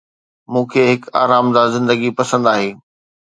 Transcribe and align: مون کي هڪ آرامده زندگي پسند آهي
مون 0.51 0.63
کي 0.71 0.79
هڪ 0.89 1.01
آرامده 1.23 1.63
زندگي 1.75 2.09
پسند 2.19 2.43
آهي 2.53 2.69